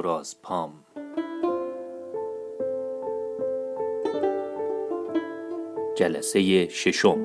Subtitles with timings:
[0.00, 0.72] و راز پام.
[5.96, 7.18] جلسه ششم.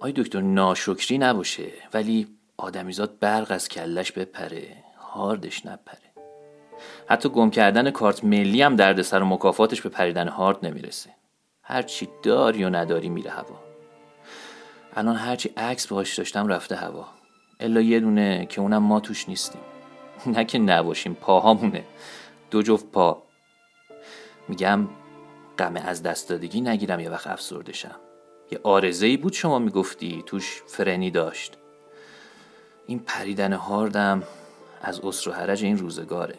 [0.00, 2.26] آی دکتر ناشکری نباشه ولی
[2.56, 4.62] آدمیزاد برق از کلش بپره
[4.98, 5.98] هاردش نپره.
[7.08, 11.10] حتی گم کردن کارت ملی هم دردسر و مکافاتش به پریدن هارد نمی‌رسه.
[11.62, 13.60] هرچی داری و نداری میره هوا.
[14.96, 17.06] الان هرچی عکس باهاش داشتم رفته هوا.
[17.60, 19.71] الا یه دونه که اونم ما توش نیستیم.
[20.34, 21.84] نه که نباشیم پاهامونه.
[22.50, 23.22] دو جفت پا.
[24.48, 24.88] میگم
[25.58, 27.96] غم از دست دادگی نگیرم یه وقت افسردشم
[28.50, 31.56] یه آرزه بود شما می‌گفتی توش فرنی داشت.
[32.86, 34.22] این پریدن هاردم
[34.82, 36.38] از اسر و حرج این روزگاره.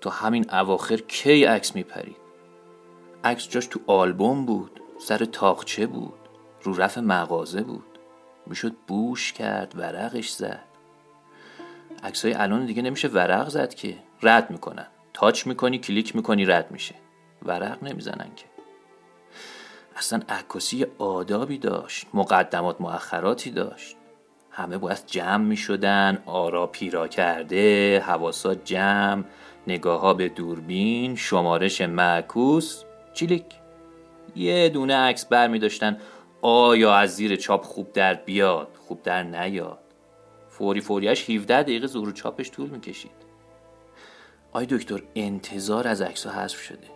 [0.00, 2.16] تو همین اواخر کی عکس میپرید؟
[3.24, 6.18] عکس جاش تو آلبوم بود سر تاقچه بود
[6.62, 7.98] رو رف مغازه بود.
[8.46, 10.64] می‌شد بوش کرد ورقش زد.
[12.04, 13.94] عکسای الان دیگه نمیشه ورق زد که.
[14.22, 14.86] رد می‌کنن.
[15.14, 16.94] تاچ می‌کنی کلیک می‌کنی رد میشه.
[17.42, 18.44] ورق نمی‌زنن که.
[19.96, 22.06] اصلا عکاسی آدابی داشت.
[22.14, 23.96] مقدمات مؤخراتی داشت.
[24.50, 29.24] همه باید جمع می شدن آرا پیرا کرده حواسات جمع
[29.66, 32.82] نگاه ها به دوربین شمارش معکوس
[33.14, 33.44] چیلیک.
[34.36, 36.00] یه دونه عکس بر می داشتن
[36.42, 39.78] آیا از زیر چاپ خوب در بیاد خوب در نیاد؟
[40.58, 43.10] فوری فوریش 17 دقیقه ظهور چاپش طول می‌کشید.
[44.52, 46.86] آی دکتر انتظار از عکس حذف شده.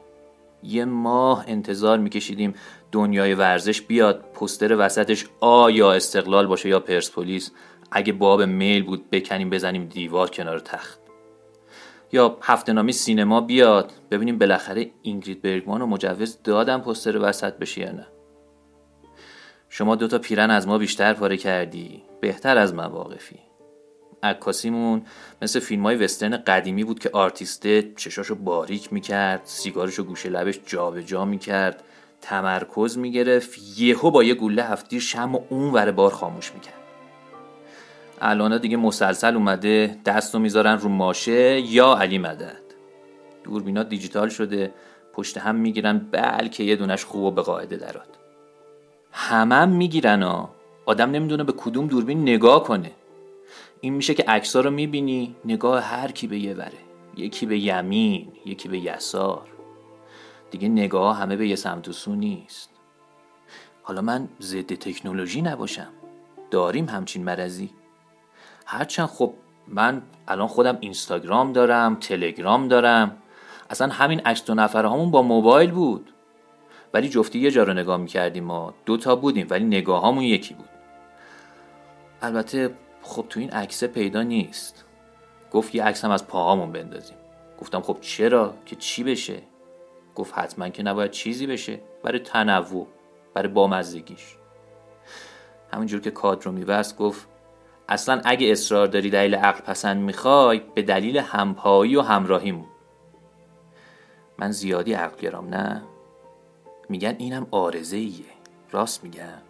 [0.62, 2.54] یه ماه انتظار میکشیدیم
[2.92, 7.50] دنیای ورزش بیاد پستر وسطش آ یا استقلال باشه یا پرسپولیس.
[7.92, 11.00] اگه باب میل بود بکنیم بزنیم دیوار کنار تخت.
[12.12, 13.92] یا هفته نامی سینما بیاد.
[14.10, 18.06] ببینیم بالاخره اینگرید برگمان و مجوز دادن پستر وسط بشه یا نه.
[19.68, 22.02] شما دوتا پیرن از ما بیشتر پاره کردی.
[22.20, 23.49] بهتر از مواقفی.
[24.22, 25.02] عکاسیمون
[25.42, 31.02] مثل فیلم های وسترن قدیمی بود که آرتیسته چشاشو باریک می‌کرد سیگارشو گوشه لبش جابجا
[31.02, 31.82] جا می‌کرد
[32.20, 36.74] تمرکز می‌گرفت یهو با یه گوله هفتیر شم و اون ور بار خاموش می‌کرد.
[38.20, 42.60] الان دیگه مسلسل اومده دست رو می‌ذارن رو ماشه یا علی مدد.
[43.44, 44.72] دوربینا دیجیتال شده
[45.12, 48.08] پشت هم می‌گیرن بلکه یه دونش خوب و به قاعده درات.
[49.12, 50.54] همم هم می‌گیرن ها.
[50.86, 52.90] آدم نمی‌دونه به کدوم دوربین نگاه کنه.
[53.80, 56.78] این میشه که عکسا رو می‌بینی نگاه هر کی به یه وره.
[57.16, 59.48] یکی به یمین یکی به یسار.
[60.50, 62.70] دیگه نگاه همه به یه سمت و سو نیست.
[63.82, 65.88] حالا من ضد تکنولوژی نباشم.
[66.50, 67.70] داریم همچین مرضی.
[68.66, 69.34] هرچند خب
[69.68, 73.16] من الان خودم اینستاگرام دارم تلگرام دارم.
[73.70, 76.12] اصلا همین عکس دو نفره همون با موبایل بود.
[76.94, 78.74] ولی جفتی یه جا رو نگاه می‌کردیم ما.
[78.86, 80.68] دوتا بودیم ولی نگاه همون یکی بود.
[82.22, 82.70] البته
[83.02, 84.84] خب تو این عکسه پیدا نیست.
[85.52, 87.16] گفت یه عکس هم از پاهامون بندازیم.
[87.60, 89.42] گفتم خب چرا؟ که چی بشه؟
[90.14, 91.80] گفت حتما که نباید چیزی بشه.
[92.02, 92.86] برای تنوع
[93.34, 94.36] برای بامزدگیش
[95.72, 97.28] همونجور که کادر رو میبست گفت
[97.88, 102.68] اصلا اگه اصرار داری دلیل عقل پسند می‌خوای به دلیل همپایی و همراهیمون.
[104.38, 105.82] من زیادی عقل گرام نه؟
[106.88, 108.24] میگن اینم آرزه ایه
[108.70, 109.42] راست میگن؟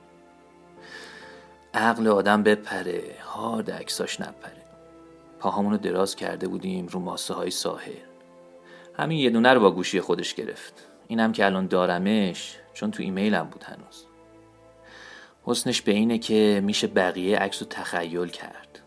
[1.74, 4.64] عقل آدم بپره هارد عکساش نپره.
[5.38, 7.92] پاهامونو دراز کرده بودیم رو ماسه های ساحل.
[8.94, 10.86] همین یه دونه رو با گوشی خودش گرفت.
[11.08, 14.04] اینم که الان دارمش چون تو ایمیلم بود هنوز.
[15.44, 18.80] حسنش به اینه که میشه بقیه عکس رو تخیل کرد.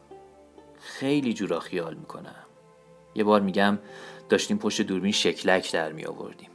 [0.80, 2.46] خیلی جورا خیال می‌کنم.
[3.16, 3.80] یه بار میگم
[4.30, 6.50] داشتیم پشت دوربین شکلک در می آوردیم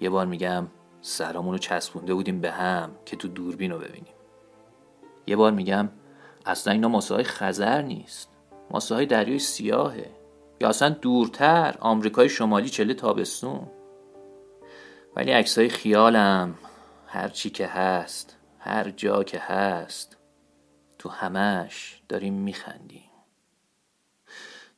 [0.00, 0.66] یه بار میگم
[1.00, 4.15] سرامون رو چسبونده بودیم به هم که تو دوربین رو ببینیم.
[5.26, 5.88] یه بار میگم
[6.46, 8.28] اصلا اینا ماسه خزر نیست.
[8.70, 10.10] ماسه های دریای سیاهه.
[10.60, 13.66] یا اصلا دورتر آمریکای شمالی چله تابستون.
[15.16, 16.54] ولی عکسای خیالم
[17.06, 20.16] هر چی که هست هر جا که هست
[20.98, 23.10] تو همش داریم میخندیم.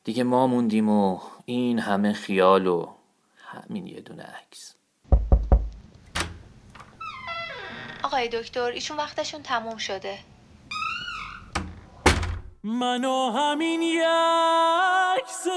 [0.03, 2.87] دیگه ما موندیم و این همه خیال و
[3.37, 4.75] همین یه دونه عکس.
[8.03, 10.17] آقای دکتر ایشون وقتشون تموم شده.
[12.63, 15.49] منو همین یکست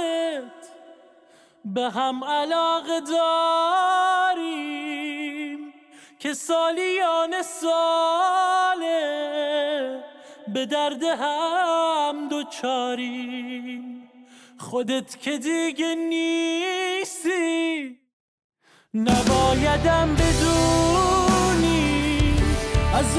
[1.65, 4.53] به هم علاقه داریم
[6.19, 8.93] که سالیان ساله
[10.49, 14.11] به درد هم دوچاریم.
[14.59, 17.33] خودت که دیگه نیستی
[18.95, 21.23] نبایدم بدونی.
[22.95, 23.19] از